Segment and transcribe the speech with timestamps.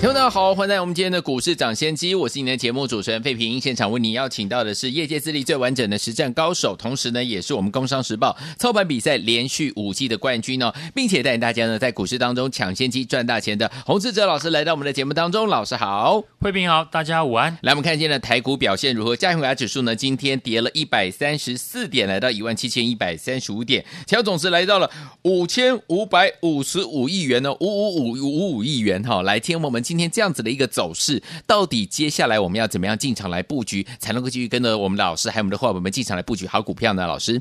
[0.00, 3.60] 听众大家好，欢迎来到我们今天的股市涨先机，我是你的节目主持人费平。
[3.60, 15.48] 现场为你邀请到的是业界资历最完整的实战高手，同时呢，也是我们工商时报操盘比赛连续五季的冠军哦，并且带领大家呢在股市当中抢先机赚大钱的洪志哲老师来到我们的节目当中。
[15.48, 17.58] 老师好，费平好，大家午安。
[17.62, 19.16] 来，我们看一下呢台股表现如何？
[19.16, 24.88] 加权指数呢，今天跌了一百三十四点，来到一万七千一百三十五点，成总值来到了
[25.22, 29.22] 五千五百五十五亿元呢，五五五五五亿元哈、哦。
[29.24, 30.68] 来，听我们今天这样子的一个。
[30.68, 37.06] 走势到底接下来我们要怎么样进场来布局，才能够继续跟着我们的老师还有我们的伙伴们进场来布局好股票呢？
[37.06, 37.40] 老师，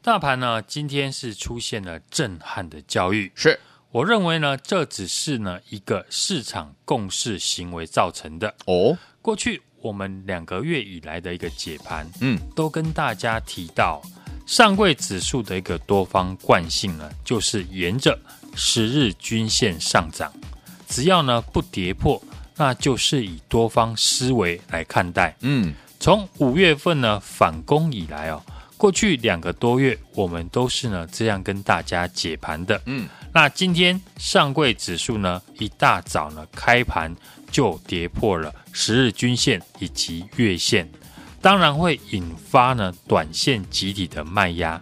[0.00, 8.96] 大盘呢今天是出现了震撼的教育，是我认为呢这只是呢一个市场共识行为造成的哦。
[9.20, 14.02] 过去我们两个月以来的一个解盘，嗯，都跟大家提到
[14.46, 18.18] 上柜指数的一个多方惯性呢，就是沿着
[18.56, 20.32] 十日均线上涨，
[20.92, 22.22] 只要呢不跌破。
[22.54, 25.34] 那就是以多方思维来看待。
[25.40, 28.40] 嗯，从五月份呢反攻以来哦，
[28.76, 32.80] 过去两个多月我们都是呢这样跟大家解盘的。
[32.84, 37.12] 嗯，那今天上柜指数呢一大早呢开盘
[37.50, 40.86] 就跌破了十日均线以及月线，
[41.40, 44.78] 当然会引发呢短线集体的卖压，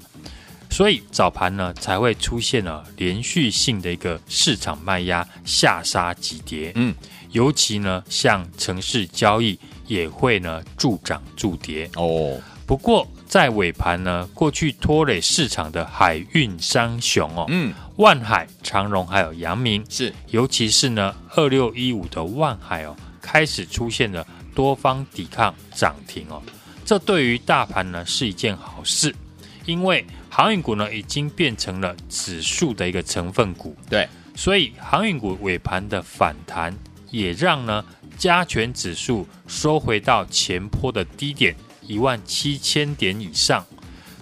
[0.70, 6.72] 所以早盘呢才会出现了连续性的一个市场卖压下杀急跌。
[6.76, 6.94] 嗯。
[7.32, 12.41] 尤其呢，像城市交易也会呢助涨助跌哦。
[12.66, 26.42] 不过在尾盘呢，过去拖累市场的海运三雄哦，嗯，万海、长荣还有阳明是，尤其是呢二六一五的万海哦，开始出现了多方抵抗涨停哦。
[26.84, 29.14] 这对于大盘呢是一件好事，
[29.66, 36.74] 因为航运股呢已经变成了指数的一个成分股，对，所以航运股尾盘的反弹。
[37.10, 37.84] 也让呢
[38.16, 41.52] 加权指数收回到前坡的低点
[41.82, 43.66] 一万七千点以上，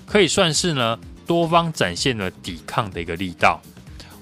[0.06, 3.60] 可以算是呢多方展现了抵抗的一个力道。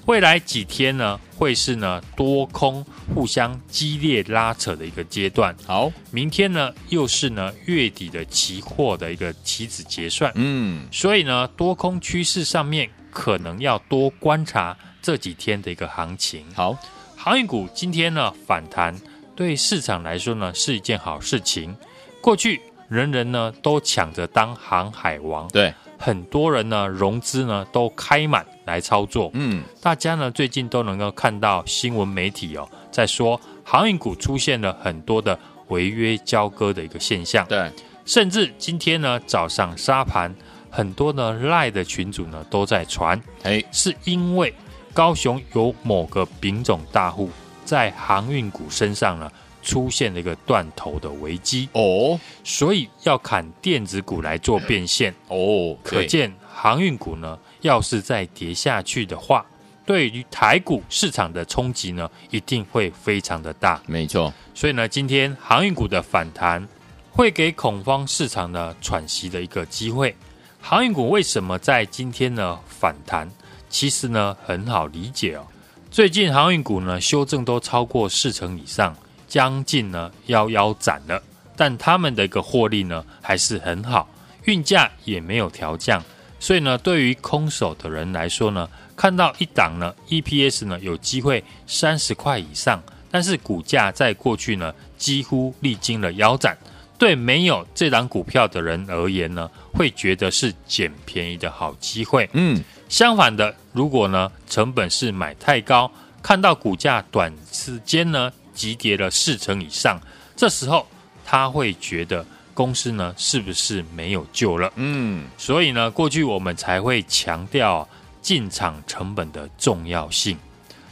[0.05, 5.55] 未来几天呢会是呢多空互相激烈拉扯的一个阶段。
[5.65, 10.31] 好，明天呢又是呢月底的期货的一个期指结算。
[10.35, 16.45] 嗯，所以呢多空趋势上面可能要多观察这几天的一个行情。
[16.53, 16.77] 好。
[17.19, 18.95] 航运股今天呢反弹，
[19.35, 21.75] 对市场来说呢是一件好事情。
[22.21, 29.29] 过去人人呢都抢着当航海王，对，很多人呢融资呢都开满来操作。
[29.33, 35.37] 嗯，大家呢最近都能够看到新闻媒体哦在说航运股出现了很多的
[35.67, 37.45] 违约交割的一个现象。
[37.47, 37.71] 对，
[38.05, 40.33] 甚至今天呢早上沙盘，
[40.71, 44.51] 很多呢赖的群主呢都在传，哎，是因为。
[44.93, 47.29] 高雄有某个丙种大户
[47.63, 49.31] 在航运股身上呢
[49.61, 55.77] 出现了一个断头的危机哦，所以要砍电子股来做变现哦。
[55.83, 59.45] 可见航运股呢，要是再跌下去的话，
[59.87, 63.81] 对于台股市场的冲击呢，一定会非常的大。
[63.87, 66.67] 没错，所以呢，今天航运股的反弹
[67.09, 70.13] 会给恐慌市场呢喘息的一个机会。
[70.59, 73.31] 航运股为什么在今天呢反弹？
[73.69, 75.47] 其实呢很好理解哦，
[75.89, 78.93] 最近航运股呢修正都超过四成以上，
[79.25, 81.21] 将近呢要腰斩了，
[81.55, 84.09] 但他们的一个获利呢还是很好，
[84.43, 86.03] 运价也没有调降，
[86.39, 96.57] 所以呢对于空手的人来说呢，看到一档呢 EPS 呢有机会三十块以上，但是股价在过去呢几乎历经了腰斩，
[96.97, 102.61] 对没有这档股票的人而言呢，会觉得是捡便宜的好机会，嗯。
[102.89, 105.91] 相反的，如果呢成本是买太高，
[106.23, 109.99] 看到股价短时间呢急跌了四成以上，
[110.37, 110.87] 这时候
[111.25, 114.71] 他会觉得公司呢是不是没有救了？
[114.77, 117.87] 嗯，所以呢过去我们才会强调
[118.27, 120.37] 进场成本的重要性，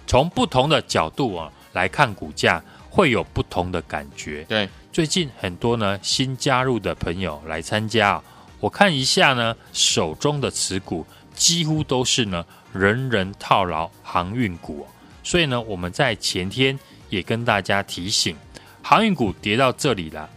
[0.08, 4.46] 从不同的角度啊来看股价会有不同的感觉。
[4.46, 8.24] 对，最近很多呢新加入的朋友来参加，啊
[8.62, 11.06] 我看一下呢手中的持股。
[11.36, 14.88] 几乎都是呢，人人套牢航运股，
[15.22, 16.80] 所以呢，我们在前天
[17.10, 18.38] 也跟大家提醒，
[18.82, 20.30] 航运股跌到这里了，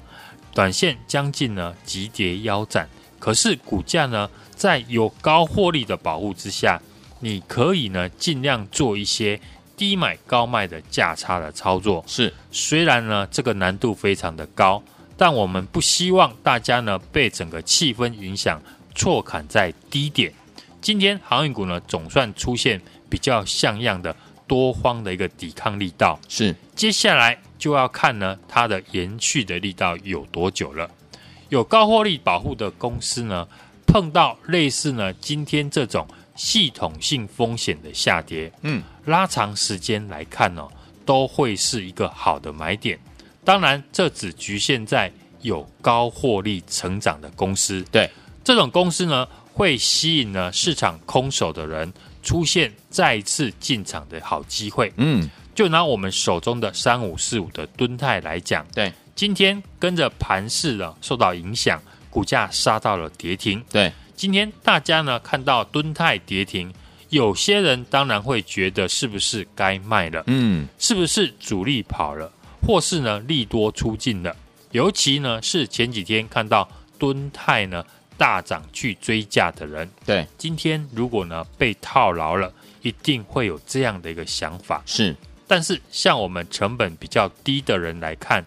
[0.52, 2.88] 短线将近呢急跌腰斩，
[3.20, 6.82] 可是股价呢，在有高获利的保护之下，
[7.20, 9.40] 你可以呢尽量做一些
[9.76, 12.04] 低买高卖的价差的操作。
[12.06, 14.82] 是，虽然呢这个难度非常的高，
[15.16, 18.60] 但我们不希望大家呢被整个气氛影响，
[18.94, 20.32] 错砍在低点。
[20.80, 24.14] 今天航运股呢总算出现比较像样的
[24.46, 26.18] 多方的一个抵抗力道。
[26.28, 30.88] 是，接下来就要看呢它的延续的力道有多久了。
[31.48, 33.48] 有高获利保护的公司呢，
[33.86, 36.06] 碰到类似呢今天这种
[36.38, 40.72] 系统性风险的下跌，嗯，拉长时间来看呢、哦，
[41.04, 42.98] 都会是一个好的买点。
[43.44, 45.12] 当然，这只局限在
[45.42, 47.84] 有高获利成长的公司。
[47.90, 48.08] 对，
[48.44, 51.92] 这种公司呢，会吸引呢市场空手的人
[52.22, 54.92] 出现再次进场的好机会。
[54.96, 58.92] 嗯，就拿我们手中的三五四五的敦泰来讲，对。
[59.16, 63.60] 今天跟着盘势呢受到影响，股价杀到了跌停。
[63.68, 66.74] 对，今天大家呢看到敦泰跌停，
[67.10, 70.24] 有些人当然会觉得是不是该卖了？
[70.26, 72.28] 嗯，是不是主力跑了，
[72.66, 74.34] 或是呢利多出尽了？
[74.72, 76.68] 尤其呢是前几天看到
[76.98, 77.84] 敦泰呢
[78.16, 84.82] 大涨去追价的人，对，今天如果呢被套牢了，一定会有这样的一个想法。
[84.84, 85.14] 是，
[85.46, 88.44] 但是像我们成本比较低的人来看。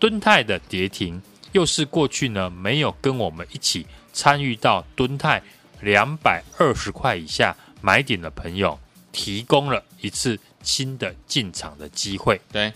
[0.00, 1.22] 敦泰的跌停，
[1.52, 5.42] 又是过去呢没有跟我们一起参与到敦泰
[5.80, 8.78] 两百二十块以下买点的朋友，
[9.10, 12.40] 提供了一次新的进场的机会。
[12.52, 12.72] 对，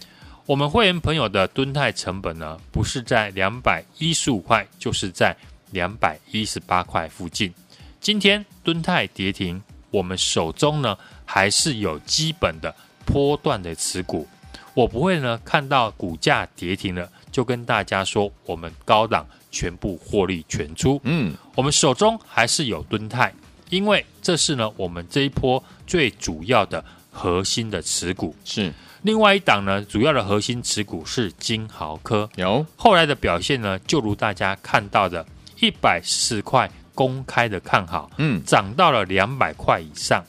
[0.46, 5.36] 我们会员朋友的敦泰成本呢，不是在两百一十五块，就是在
[5.70, 7.52] 两百一十八块附近。
[8.00, 12.74] 今天敦泰跌停，我们手中呢还是有基本的
[13.04, 14.26] 波段的持股。
[14.74, 21.00] 我不会呢，看到股价跌停了，就跟大家说我们高档全部获利全出。
[21.04, 23.32] 嗯，我们手中还是有敦泰，
[23.70, 28.36] 因为这是呢我们这一波最主要的核心的持股。
[28.44, 28.70] 是，
[29.00, 32.28] 另外一档呢，主要的核心持股是金豪科。
[32.36, 35.24] 有后来的表现呢，就如大家看到的，
[35.62, 40.22] 一百四十块公开的看好，嗯，涨到了两百块以上，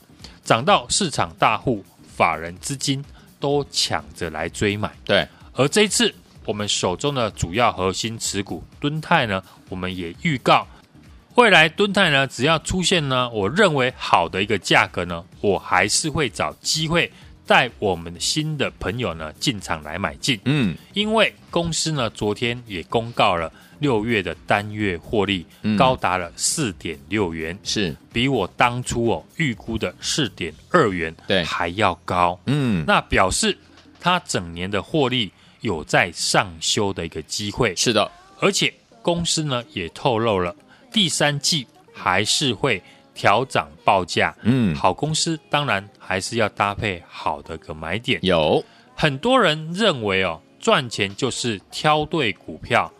[0.45, 1.83] 涨到市场大户
[2.15, 3.03] 法人资金。
[3.39, 5.27] 都抢着来追买，对。
[5.53, 6.11] 而这一次，
[6.47, 10.65] 我们手中的主要核心持股敦泰呢，我们也预告，
[11.35, 17.11] 未来敦泰呢，只要出现呢，我认为好的一个价格呢，我还是会找机会
[17.45, 20.39] 带我们的新的朋友呢进场来买进。
[20.45, 23.51] 嗯，因为公司呢，昨天也公告了。
[23.79, 25.45] 六月的单月获利
[25.77, 32.39] 高达了四点六元，嗯，是比我当初哦预估的四点二元对还要高。
[32.47, 33.55] 嗯，那表示
[33.99, 37.75] 它整年的获利有在上修的一个机会。
[37.75, 40.55] 是的，而且公司呢也透露了
[40.91, 42.81] 第三季还是会
[43.13, 44.35] 调涨报价。
[44.43, 48.19] 嗯，好公司当然还是要搭配好的个买点。
[48.23, 48.63] 有
[48.95, 52.91] 很多人认为哦赚钱就是挑对股票。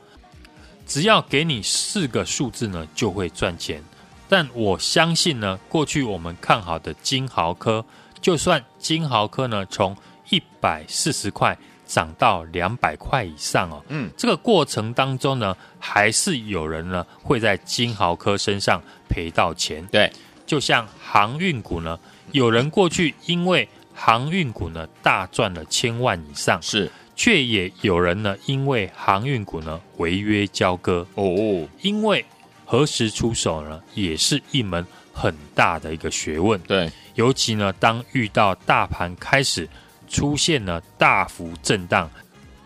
[0.85, 3.83] 只要给你四个数字呢，就会赚钱。
[4.29, 7.83] 但我相信呢，过去我们看好的金豪科，
[8.21, 9.95] 就算金豪科呢从
[10.29, 11.57] 一百四十块
[11.87, 19.83] 涨到两百块以上哦，嗯，这个过程当中呢，还是有人呢会在金豪科身上赔到钱。
[19.87, 20.11] 对，
[20.45, 21.97] 就像航运股呢，
[22.33, 26.91] 有人过去因为航运股呢大赚了千万以上，是。
[27.19, 32.23] 却也有人呢，因为航运股呢违约交割哦，因为
[32.63, 36.59] 何时出手呢，也是一门很大的一个学问。
[36.67, 39.67] 对，尤其呢，当遇到大盘开始
[40.07, 42.09] 出现了大幅震荡，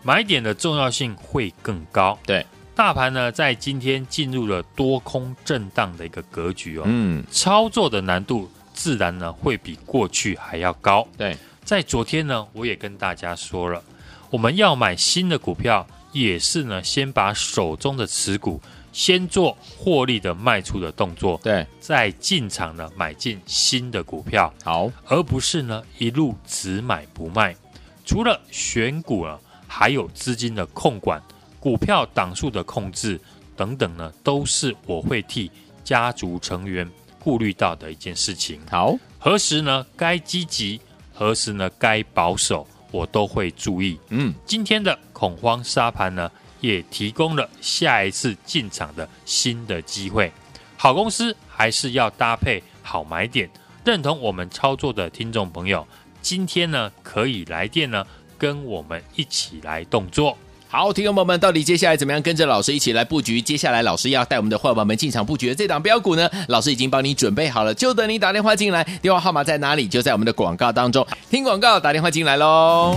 [0.02, 2.18] 买点的重要性会更高。
[2.24, 11.06] 对，大盘呢在今天进入了多空震荡的一个格局哦，嗯，操作的难度自然呢会比过去还要高。
[11.16, 13.82] 对，在昨天呢，我也跟大家说了。
[14.30, 18.58] 我们要买新的股票，也是呢，先把手中的持股
[18.92, 27.56] 先做获利的卖出的动作，对，再进场呢买进新的股票，好，而不是呢一路只买不卖。
[28.04, 31.20] 除了选股啊，还有资金的控管、
[31.58, 33.18] 股票档数的控制
[33.56, 35.50] 等等呢，都是我会替
[35.82, 38.60] 家族成员顾虑到的一件事情。
[38.70, 40.80] 好，何时呢该积极，
[41.14, 42.66] 何时呢该保守。
[42.90, 43.98] 我都会注意。
[44.10, 46.30] 嗯，今天的恐慌沙盘呢，
[46.62, 50.32] 也提供了下一次进场的新的机会。
[50.78, 53.50] 好公司还是要搭配好买点。
[53.84, 55.86] 认同我们操作的听众朋友，
[56.22, 58.06] 今天呢可以来电呢，
[58.38, 60.38] 跟我们一起来动作。
[60.68, 63.42] 好，听众朋友们，到底接下来怎么样跟着老师一起来布局？
[63.42, 66.30] 接下来老师要带我们的伙伴们进场布局的这档标股呢？
[66.48, 68.82] 老师已经帮你准备好了，就等你打电话进来。
[69.02, 69.86] 电话号码在哪里？
[69.86, 71.06] 就在我们的广告当中。
[71.28, 72.96] 听广告，打电话进来喽。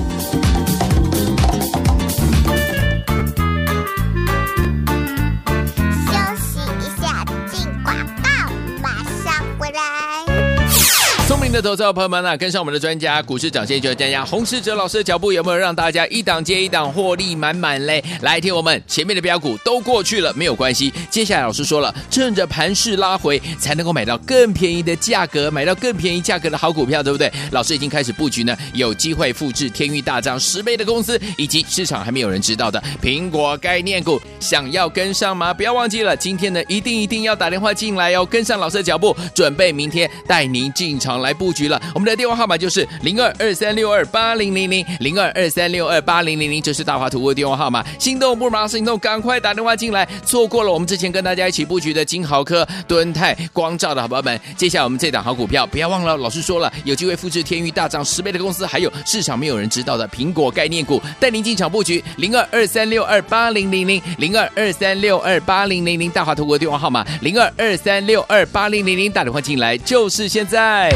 [11.55, 18.03] 的投资朋友们啊，跟上我们的专家，股市涨先机专家洪世哲老师的脚步，有没有让大家一档接一档获利满满嘞？
[18.21, 20.93] 来听我们前面的标股都过去了，没有关系。
[21.09, 27.31] 接下来老师说了，趁着盘势拉回，才能够买到更便宜的价格，买到更便宜价格的好股票，对不对？
[27.51, 35.53] 老师已经开始布局呢，有机会复制天域大涨十倍的公司，以及市场还没有人知道的苹果概念股，想要跟上吗？
[35.53, 41.15] 不要忘记了，今天呢一定一定要打电话进来哦，跟上老师的脚步，准备明天带您进场。
[41.15, 47.85] 来布布局了，我们的电话号码就是零二二三六二八零零零零二二三六二八零零零，这是大华图的电话号码。
[47.99, 50.07] 心动不如马上行动，赶快打电话进来。
[50.25, 70.91] 错过了我们之前跟大家一起布局的金豪科、敦泰、光照的好朋友们，接下来我们这档好股票，不要忘了，老师说了，有机会复制天域大涨十倍的公司，还有市场没有人知道的苹果概念股，带您进场布局零二二三六二八零零零零二二三六二八零零零，大华图的电话号码零二二三六二八零零零，打电话进来就是现在。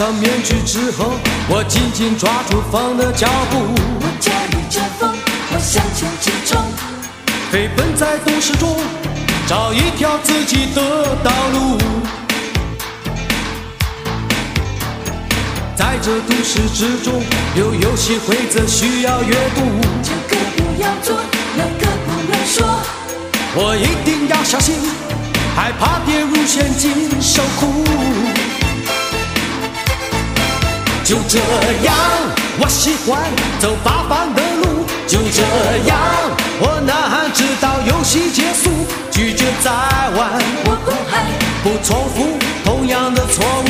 [0.00, 1.12] 上面具之后，
[1.46, 3.58] 我紧紧抓住风的脚步。
[4.00, 5.14] 我驾驭着风，
[5.52, 6.58] 我向前直冲，
[7.52, 8.80] 飞奔在都市中，
[9.46, 11.76] 找一条自己的道路。
[15.76, 17.22] 在这都市之中，
[17.54, 19.60] 有游戏规则需要阅读。
[20.02, 21.20] 这个不要做，
[21.58, 22.66] 那个不要说。
[23.54, 24.76] 我一定要小心，
[25.54, 26.90] 害怕跌入陷阱
[27.20, 27.84] 受苦。
[31.10, 31.40] 就这
[31.82, 31.96] 样，
[32.60, 33.20] 我喜欢
[33.58, 34.86] 走八方的路。
[35.08, 35.42] 就这
[35.88, 35.98] 样，
[36.60, 38.70] 我呐喊直到游戏结束，
[39.10, 39.72] 拒绝再
[40.16, 41.26] 玩，我不害，
[41.64, 43.66] 不重复同样的错误。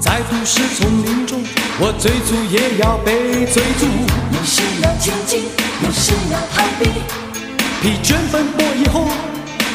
[0.00, 1.44] 在都市丛林中，
[1.78, 3.86] 我追逐也要被追逐。
[4.32, 5.44] 有时要前进，
[5.84, 7.21] 有时要逃避。
[7.82, 9.08] 疲倦奔波以后，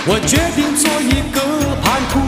[0.05, 1.41] 我决定做一个
[1.83, 2.21] 叛徒。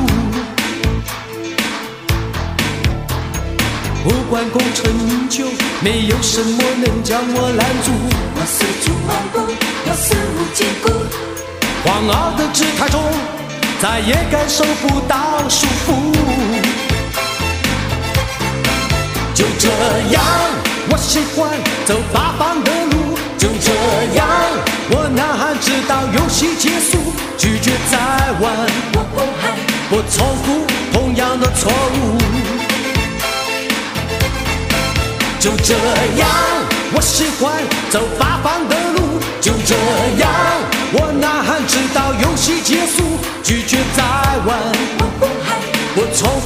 [4.04, 5.46] 不管功成名就，
[5.80, 7.94] 没有什么能将我拦住。
[8.36, 9.40] 我四处漫步，
[9.86, 10.92] 我肆无忌顾。
[11.86, 13.02] 狂傲的姿态中，
[13.82, 15.88] 再也感受不到束缚。
[19.34, 19.70] 就这
[20.12, 20.22] 样，
[20.90, 21.50] 我喜欢
[21.86, 22.89] 走八方的路。
[23.40, 23.72] 就这
[24.16, 24.28] 样，
[24.92, 26.98] 我呐喊直到游戏结束，
[27.38, 27.98] 拒绝再
[28.42, 28.54] 玩，
[28.94, 29.56] 我不害，
[29.90, 32.18] 不重复同样的错误。
[35.40, 35.74] 就这
[36.20, 36.28] 样，
[36.94, 39.00] 我喜欢走八方的路。
[39.40, 39.74] 就这
[40.20, 40.30] 样，
[40.92, 44.04] 我呐喊直到游戏结束，拒绝再
[44.46, 44.60] 玩，
[45.00, 45.56] 我不害，
[45.96, 46.39] 不重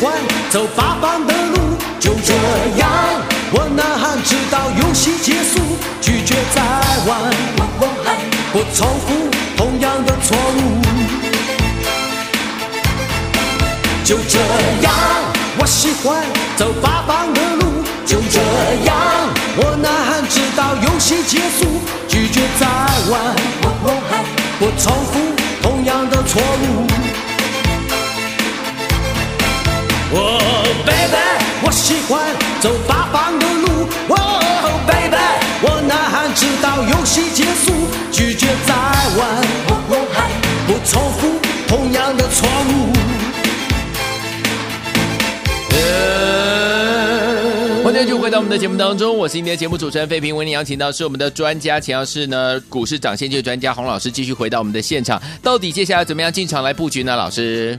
[0.00, 0.12] 欢
[0.50, 1.76] 走八方的路。
[1.98, 2.32] 就这
[2.78, 2.88] 样，
[3.52, 5.58] 我呐喊直到游戏结束，
[6.00, 6.62] 拒绝再
[7.06, 7.20] 玩，
[8.52, 10.80] 不重复同样的错误。
[14.04, 14.38] 就这
[14.82, 14.94] 样，
[15.58, 16.24] 我喜欢
[16.56, 17.82] 走八方的路。
[18.06, 18.38] 就这
[18.84, 18.94] 样，
[19.56, 22.66] 我呐喊直到游戏结束，拒绝再
[23.10, 23.34] 玩，
[24.60, 26.95] 不重复同样的错误。
[30.12, 30.38] 哦、
[30.86, 31.16] ，baby，
[31.66, 32.22] 我喜欢
[32.60, 33.88] 走八方的路。
[34.08, 34.14] 哦、
[34.86, 35.16] ，baby，
[35.62, 37.72] 我呐喊直到游戏结束，
[38.12, 38.74] 拒绝再
[39.18, 39.42] 玩，
[40.68, 42.92] 不重复同样的错误。
[47.82, 57.16] 欢迎继续回到我们的节目当中，我是今天的节目主持人费平，为您邀请到是我们的专家，钱老师呢，股市涨先机专家洪老师，继续回到我们的现场，到底接下来怎么样进场来布局呢？
[57.16, 57.76] 老师？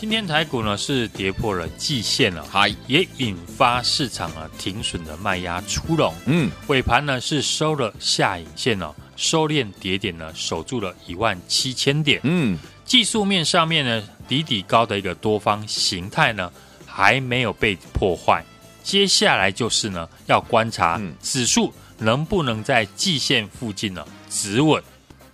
[0.00, 6.14] 今天台股呢是跌破了季线了，嗨，也引发市场啊停损的卖压出笼。
[6.26, 12.20] 嗯，尾盘呢是收了下影线哦，收敛跌点呢守住了一万七千点。
[12.22, 16.48] 嗯，技术面上面呢底底高的一个多方形态呢
[16.86, 18.44] 还没有被破坏，
[18.84, 24.80] 接下来就是呢要观察嗯指数能不能在季线附近呢止稳，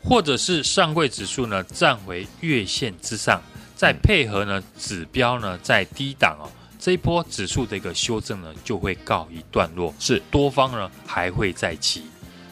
[0.02, 3.42] 或者是上柜指数呢站回月线之上。
[3.84, 6.48] 再配合呢指标呢在低档哦，
[6.78, 12.06] 这一波指数的一个修正呢就会告一段落，是多方呢还会再起。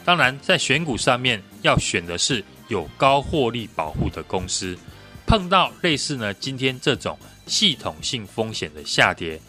[0.04, 4.76] 当然，在选股上面要选的是有高获利保护的公司。
[5.26, 9.40] 碰到类似呢今天这种系统性风险的下跌，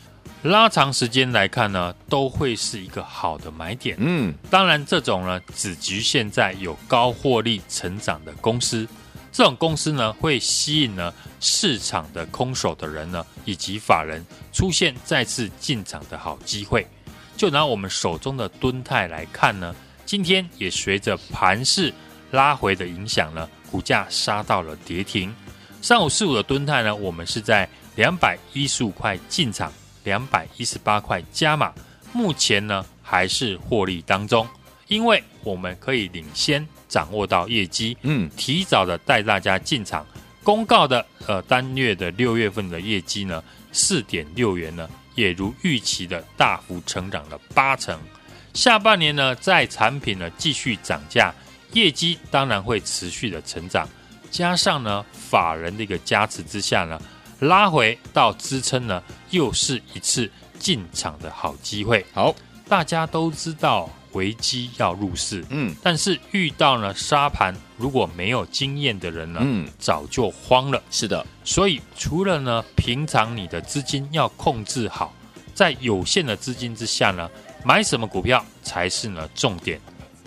[0.43, 3.97] 拉长时间来看呢，都会是一个好的买点。
[3.99, 8.87] 嗯，当然，这种呢只局限在有高获利成长的公司。
[9.33, 14.23] 这种公司呢，会吸引呢市场的空手的人呢，以及法人
[14.53, 16.87] 出现再次进场的好机会。
[17.35, 19.75] 就拿我们手中的敦泰来看呢，
[20.05, 21.91] 今天也随着盘势
[22.29, 25.33] 拉回的影响呢，股价杀到了跌停。
[25.81, 29.73] 三五四五的敦泰呢，我们是在两百一十五块进场，
[30.03, 31.73] 两百一十八块加码，
[32.13, 34.47] 目前呢还是获利当中，
[34.87, 36.67] 因为我们可以领先。
[36.89, 40.05] 掌握到业绩，嗯，提早的带大家进场。
[40.43, 47.99] 公告的呃单月的六月份的业绩呢，四点六元呢，也如预期的大幅成长了八成。
[48.53, 51.33] 下半年呢，在产品呢继续涨价，
[51.71, 53.89] 业绩当然会持续的成长。
[54.29, 57.01] 加上呢法人的一个加持之下呢，
[57.39, 62.05] 拉回到支撑呢，又是一次进场的好机会。
[62.13, 62.35] 好，
[62.69, 63.89] 大家都知道。
[64.13, 70.81] 危机要入市，嗯，但是遇到呢沙盘，如果没有经验的人呢，嗯，早就慌了。
[70.89, 75.13] 是的，所以除了呢，平常你的资金要控制好，
[75.53, 77.29] 在有限的资金之下呢，
[77.63, 79.79] 买什么股票才是呢重点。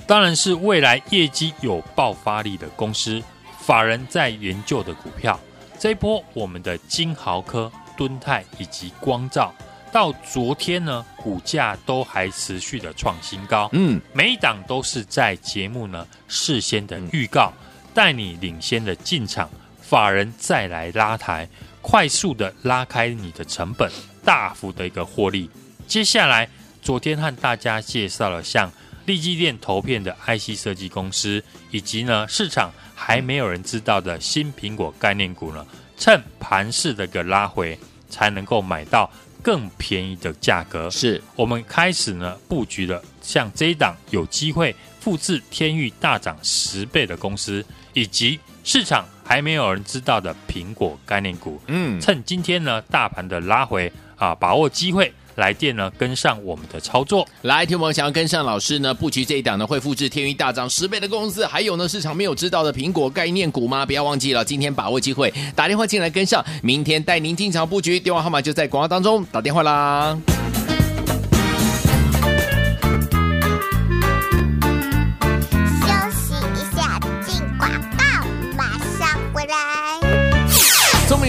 [0.07, 3.23] 当然是未来业绩有爆发力的公司，
[3.61, 5.39] 法人在研究的股票。
[5.79, 9.53] 这一波我们的金豪科、敦泰以及光罩。
[9.93, 13.69] 到昨天呢，股价都还持续的创新高。
[13.73, 17.53] 嗯，每一档都是在节目呢事先的预告，
[17.95, 19.49] 带你领先的进场，
[19.81, 21.49] 法人再来拉抬，
[21.81, 23.91] 快速的拉开你的成本，
[24.25, 25.49] 大幅的一个获利。
[25.87, 26.49] 接下来，
[26.83, 28.71] 昨天和大家介绍了像
[29.07, 35.65] 立基电投片的 IC 设计公司，以及呢市场还没有人知道的新苹果概念股呢，
[35.97, 37.79] 趁盘势的一个拉回，
[38.11, 39.11] 才能够买到。
[39.47, 51.61] 更便宜的价格，是我们开始呢布局了，像这一档有机会复制天域大涨十倍的公司，以及市场还没有人知道的苹果概念股。
[51.69, 55.15] 嗯，趁今天呢大盘的拉回啊，把握机会。
[55.37, 57.27] 来电呢，跟上我们的操作。
[57.43, 63.87] 来，听我们想要跟上老师呢，布局这一档呢，会复制天娱大涨十倍的公司，还有呢，市场没有知道的苹果概念股吗？
[63.87, 67.99] 不要忘记了，今天把握机会，打电话进来跟上，明天带您进场布局。
[68.01, 70.19] 电话号码就在广告当中，打电话啦。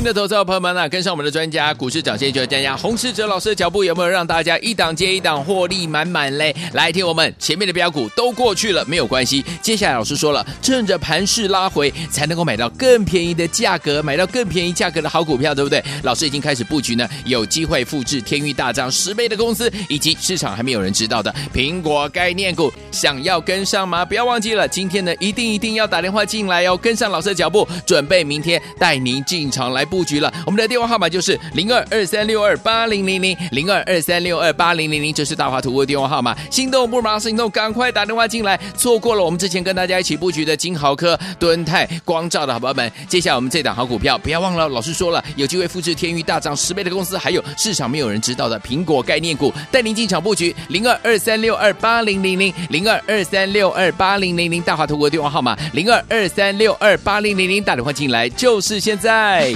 [0.07, 6.55] 的投资者朋友们啊，跟上我们的专家，股市涨先机专家洪士哲老师的脚步，有没有让大家一档接一档获利满满嘞？
[6.71, 9.43] 来听我们前面的标股都过去了，没有关系。
[9.61, 15.83] 接下来老师说了，趁着盘势拉回，才能够买到更便宜的价格，买到更便宜价格的好股票，对不对？
[16.03, 24.05] 老师已经开始布局呢，有机会复制天域大涨十倍的公司，以及市场还没有人知道的苹果概念股，想要跟上吗？
[24.05, 29.67] 不要忘记了，今天呢一定一定要打电话进来哦，跟上老师的脚步，准备明天带您进场。
[29.67, 36.37] 来布布局了，我们的电话号码就是零二二三六二八零零零零二二三六二八零零零，这是大华图的电话号码。
[36.51, 38.59] 心动不如马上行动，赶快打电话进来。
[38.77, 59.55] 错过了我们之前跟大家一起布局的金豪科、敦泰、光照的好朋友们，接下来我们这档好股票，不要忘了，老师说了，有机会复制天域大涨十倍的公司，还有市场没有人知道的苹果概念股，带您进场布局零二二三六二八零零零零二二三六二八零零零，大华图的电话号码零二二三六二八零零零，打电话进来就是现在。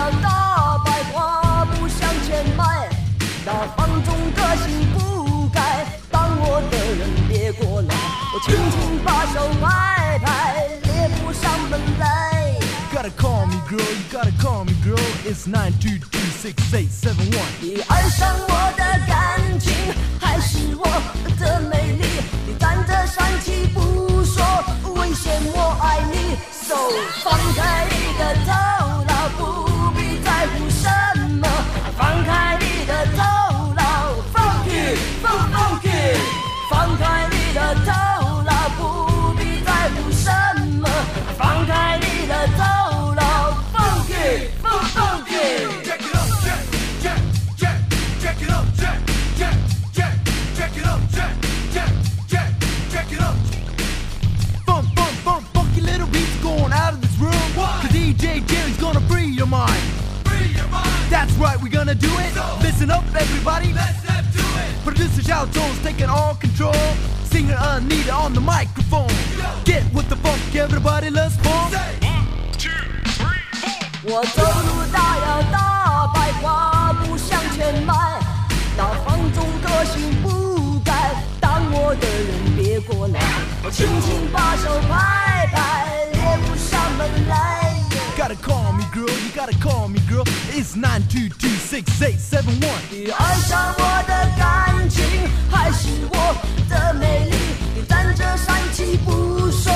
[0.00, 2.88] 了大白花，不向前迈，
[3.44, 5.84] 那房中的心不该。
[6.10, 7.94] 当我的人别过来，
[8.32, 12.08] 我轻轻把手拍拍，猎不上门来。
[12.92, 17.30] Gotta call me girl, you gotta call me girl, it's nine two two six eight seven
[17.32, 17.52] one。
[17.60, 19.74] 你爱上我的感情，
[20.18, 20.86] 还是我
[21.38, 22.06] 的美丽？
[22.46, 24.42] 你站着生气不说，
[24.94, 26.36] 危险我爱你，
[26.66, 29.09] 手、so, 放开你的头。
[61.90, 62.62] Gonna do it.
[62.62, 63.72] Listen up, everybody.
[63.72, 64.84] Let's do it.
[64.84, 66.74] Producer Shout Jones taking all control.
[67.24, 69.08] Singer Anita on the microphone.
[69.64, 71.74] Get with the funk, everybody, let's funk.
[74.02, 77.94] 我走路大摇大摆，跨步向前迈。
[78.76, 83.20] 那放纵个性不改，当我的人别过来。
[83.62, 87.79] 我轻轻把手拍拍，猎捕上门来。
[88.17, 90.23] Gotta call me girl, you gotta call me girl.
[90.49, 92.81] It's nine two two six eight seven one.
[92.89, 95.03] 你爱上我的感情，
[95.51, 96.35] 还是我
[96.69, 97.35] 的美丽？
[97.75, 99.73] 你站着帅气不说，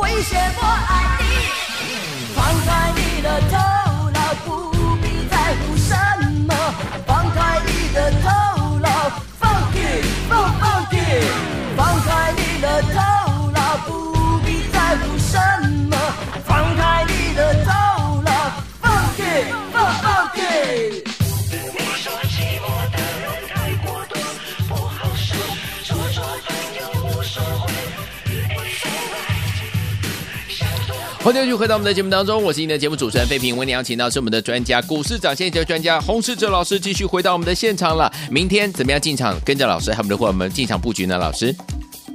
[0.00, 1.24] 危险我爱你。
[2.34, 3.85] 放开你的头
[31.27, 33.57] 欢迎继续回到我们的节目当中，我是您的节目主持人费平。
[33.57, 38.09] 为您邀请到是我们的专家，股市涨先机专家洪世哲老师，继续回到我们的现场了。
[38.31, 39.37] 明天怎么样进场？
[39.41, 41.17] 跟着老师，还有我们的伙伴们进场布局呢？
[41.17, 41.53] 老师，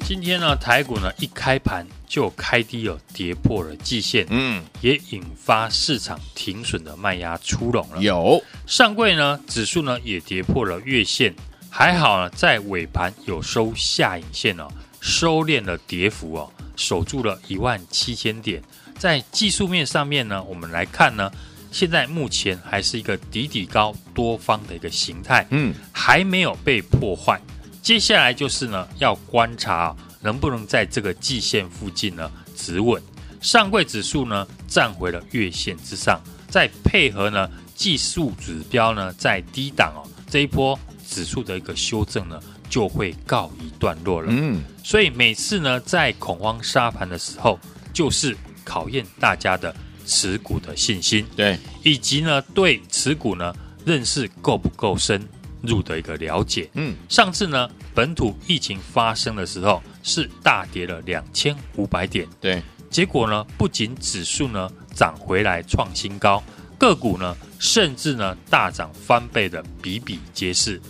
[0.02, 8.00] 今天呢，台股呢一开盘就开低了，跌破了季线，嗯，也引发市场停损的卖压出笼了。
[8.00, 11.34] 有上柜呢，指数呢也跌破了月线，
[11.68, 14.68] 还好呢，在尾盘有收下影线哦，
[15.02, 16.50] 收敛了跌幅哦，
[16.82, 18.60] 守住了一万七千点。
[18.98, 21.30] 在技术面上面呢，我们来看呢，
[21.70, 27.40] 现在目前还是一个底底高多方的一个形态，嗯，还没有被破坏。
[27.80, 33.00] 接下来就是呢，要观察、哦、能不能在这个季线附近呢止稳。
[33.40, 42.40] 上柜指数呢站回了月线之上，再配合呢技术指标呢在低档哦，这一波指数的一个修正呢
[42.72, 44.28] 就会告一段落了。
[44.30, 47.60] 嗯，所以每次呢在恐慌杀盘的时候，
[47.92, 48.34] 就是。
[48.64, 49.74] 考验大家的
[50.06, 53.52] 持股的信心，对，以及呢对持股呢
[53.84, 55.20] 认识够不够深
[55.60, 56.70] 入的一个了解。
[56.74, 66.40] 嗯，上次呢本土疫情发生的时候是大跌了两千五百点，对，结果呢不仅指数呢涨回来创新高，
[66.78, 70.80] 个股呢甚至呢大涨翻倍的比比皆是。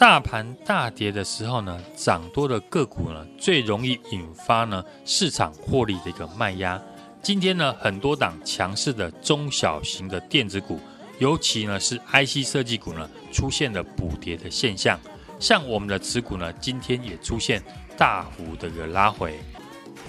[0.00, 6.80] 大盘大跌的时候呢，涨多的个股呢最容易引发呢市场获利的一个卖压。
[7.20, 10.80] 今天呢，很多档强势的中小型的电子股，
[11.18, 14.98] 尤其呢是 IC 设计股呢，出现了补跌的现象。
[15.38, 17.62] 像我们的持股呢，今天也出现
[17.98, 19.38] 大幅的一个拉回。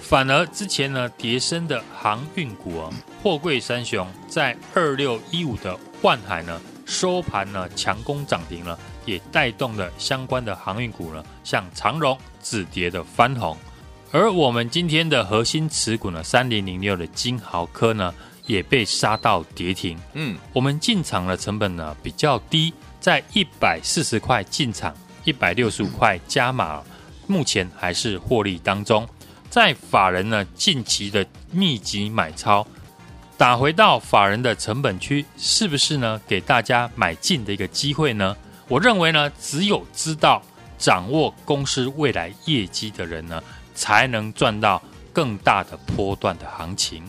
[0.00, 2.90] 反而之前呢跌深的航运股哦，
[3.22, 13.56] 货柜三雄在二六一五的万海呢收盘呢强攻涨停了，也带动了相关的航运股呢，像长荣止跌的翻红。
[14.10, 18.14] 而我们今天的核心持股呢，三零零六的金豪科呢，
[18.46, 19.98] 也被杀到跌停。
[20.12, 26.82] 嗯，我们进场的成本呢比较低，在一百四十块进场，一百六十五块加码，
[27.26, 29.08] 目前还是获利当中。
[29.48, 32.66] 在法人呢近期的密集买超，
[33.38, 38.36] 打回到法人的成本区，是不是呢给大家买进的一个机会呢？
[38.72, 40.42] 我认为呢，只有知道
[40.78, 43.42] 掌握公司未来业绩的人呢。
[43.74, 44.80] 才能赚到
[45.14, 47.02] 更大的波段的行情。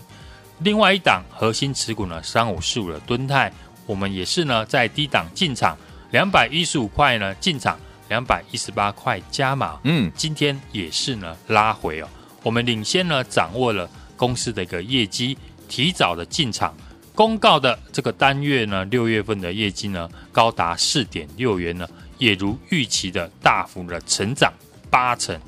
[0.60, 3.52] 另外一档核心持股呢，三五四五的敦泰，
[3.86, 5.78] 我们也是呢在低档进场，
[6.12, 9.78] 两百一十五块呢进场，两百一十八块加码。
[9.84, 12.08] 嗯，今天也是呢拉回哦。
[12.44, 16.74] 我们领先呢掌握了公司的一个业绩，提早的进场，
[17.16, 24.52] 公告的这个单月呢六月份的业绩呢高达四点六元呢，也如预期的大幅的成长
[24.90, 25.40] 八成。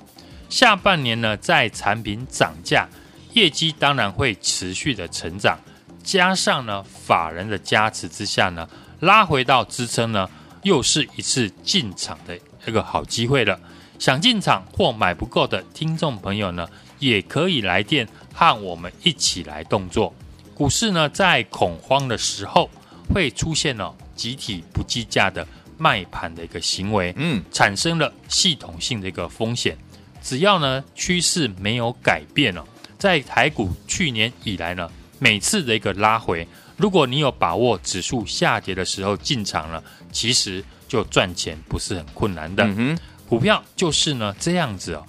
[0.47, 2.87] 下半年呢，在产品涨价，
[3.33, 5.59] 业绩当然会持续的成长，
[6.03, 10.29] 加上呢法人的加持之下呢，拉回到支撑呢，
[10.61, 13.59] 又是一次进场的一个好机会了。
[13.97, 20.13] 想进场或买不够的听众朋友呢，也可以来电和我们一起来动作。
[20.55, 22.69] 股市呢，在恐慌的时候
[23.13, 25.45] 会出现了集体不计价的
[25.77, 29.77] 卖盘的一个行为，嗯，产生了系统性的一个风险。
[30.23, 32.65] 只要呢趋势没有改变了，
[32.97, 34.89] 在台股去年以来呢，
[35.19, 42.63] 每次的一个拉回，如果你有把握指数下跌的时候进场了，其实就赚钱不是很困难的。
[42.63, 45.05] 嗯哼，股票就是呢这样子哦，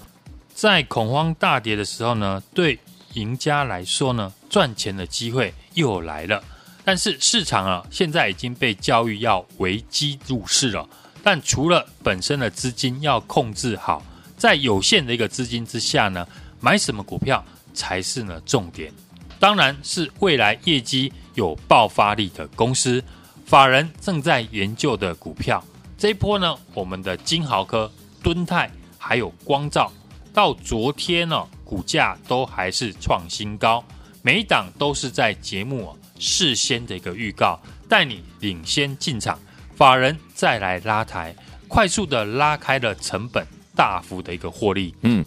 [0.52, 2.78] 在恐慌大跌的时候呢，对
[3.14, 6.42] 赢家来说呢，赚钱的机会又来了。
[6.84, 10.88] 但是市场啊，现在已经被教育要危机入市了。
[11.22, 14.00] 但除了本身的资金要控制好，
[14.36, 16.24] 在有限的一个资金之下呢，
[16.60, 18.92] 买什么股票才是呢重点？
[19.40, 23.02] 当然是未来业绩有爆发力的公司，
[23.44, 25.62] 法人正在研究的股票。
[25.98, 27.90] 这一波呢，我们的金豪科、
[28.22, 29.92] 敦泰还有光照，
[30.32, 33.84] 到昨天呢，股价都还是创新高。
[34.26, 39.38] 每一档都是在节目事先的一个预告，带你领先进场，
[39.76, 41.32] 法人再来拉抬，
[41.68, 44.92] 快速的拉开了成本，大幅的一个获利。
[45.02, 45.24] 嗯，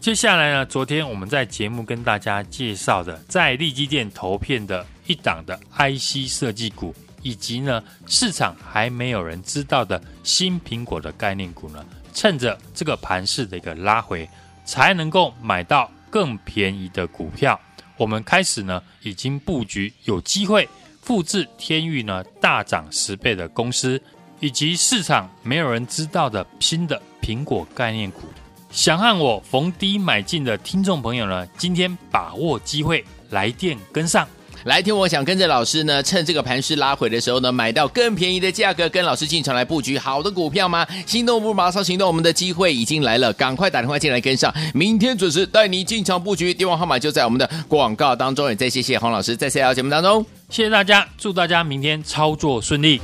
[0.00, 14.28] 接下来呢，昨天我们在节目跟大家介绍的，在利基店投片的一档的 IC 设计股，以及呢市场还没有人知道的新苹果的概念股呢，趁着这个盘势的一个拉回，
[14.64, 17.56] 才能够买到更便宜的股票。
[17.96, 20.68] 我们开始呢，已经布局有机会
[21.00, 24.00] 复制天域呢大涨十倍的公司，
[24.40, 28.22] 以及市场没有人知道的新的苹果概念股。
[28.70, 34.26] 想和我逢低买进的听众朋友呢，今天把握机会来电跟上。
[34.64, 40.86] 来听，我想跟着老师呢，趁这个盘势拉回的时候呢，买到更便宜的价格，跟老师进场来布局好的股票吗？
[41.04, 48.48] 心动不如马上行动，我们的机会已经来了，赶快打电话进来跟上，明天准时带你进场布局，电话号码就在我们的广告当中。
[48.48, 53.00] 也再谢谢黄老师在这条节目当中，谢谢大家，祝大家明天操作顺利。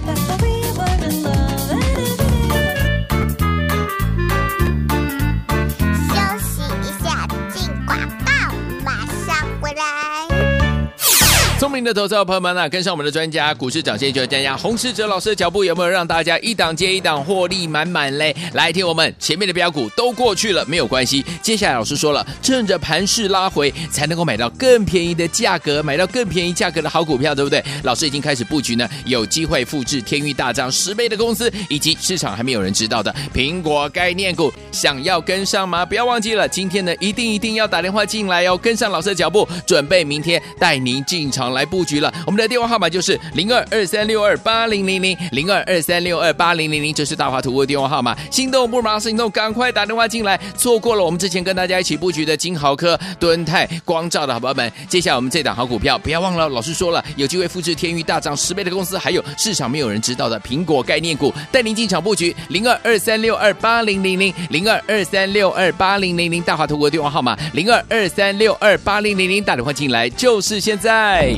[11.59, 18.33] 聪明的投资者朋友们啊，跟上我们的专家，股市涨先机专家洪士哲老师的脚步，有没有让大家一档接一档获利满满嘞？
[18.53, 21.25] 来听我们前面的标股都过去了，没有关系。
[21.43, 27.61] 接下来老师说了，趁着盘势拉回，才能够买到更便宜的价格，买到更便宜价格的好股票，对不对？
[27.83, 35.85] 老师已经开始布局呢，有机会复制天域大涨十倍的公司，以及市场还没有人知道的苹果概念股，想要跟上吗？
[35.85, 41.69] 不要忘记了，今天呢，一定一定要打电话进来哦，跟上老师的脚步，准备明天带您进场来。
[41.69, 48.17] 布局了，我们的电话号码就是零二二三六二八零零零零二二三六二八零零零，这是大华图的电话号码。
[48.31, 50.41] 心动不如马上行动，赶快打电话进来。
[50.57, 62.35] 错过了我们之前跟大家一起布局的金豪科、敦泰、光照的好朋友们，接下来我们这档好股票，不要忘了，老师说了，有机会复制天域大涨十倍的公司，还有市场没有人知道的苹果概念股，带您进场布局。
[62.49, 71.38] 零二二三六二八零零零零二二三六二八零零零，大华图的电话号码零二二三六二八零零零，打电话进来就是现在。